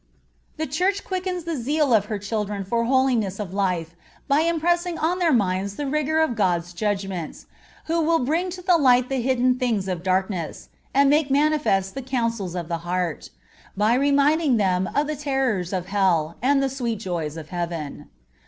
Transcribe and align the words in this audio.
The 0.57 0.65
Church 0.65 1.03
quickens 1.05 1.43
the 1.43 1.55
zeal 1.55 1.93
of 1.93 2.05
her 2.05 2.17
children 2.17 2.63
for 2.65 2.85
holiness 2.85 3.39
of 3.39 3.53
life 3.53 3.93
by 4.27 4.39
impressing 4.41 4.97
on 4.97 5.19
their 5.19 5.31
minds 5.31 5.75
the 5.75 5.85
rigor 5.85 6.17
of 6.19 6.35
God's 6.35 6.73
judgments, 6.73 7.45
who 7.85 8.01
"will 8.01 8.17
bring 8.17 8.49
to 8.49 8.63
light 8.77 9.09
the 9.09 9.21
hidden 9.21 9.59
things 9.59 9.87
of 9.87 10.01
darkness, 10.01 10.69
and 10.91 11.07
make 11.07 11.29
manifest 11.29 11.93
the 11.93 12.01
counsels 12.01 12.55
of 12.55 12.67
the 12.67 12.79
hearts," 12.79 13.29
by 13.77 13.93
reminding 13.93 14.57
them 14.57 14.89
of 14.95 15.05
the 15.05 15.15
terrors 15.15 15.71
of 15.71 15.85
Hell 15.85 16.35
and 16.41 16.63
of 16.63 16.63
the 16.67 16.75
sweet 16.75 16.97
joys 16.97 17.37
of 17.37 17.49
Heaven. 17.49 18.09